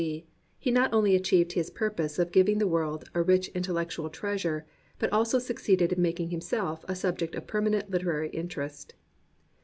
[0.01, 0.25] D.,
[0.57, 4.65] he not only achieved his purpose of giving the world "a rich intellectual treasure,"
[4.97, 8.95] but also succeeded in making himself a subject of permanent literary interest.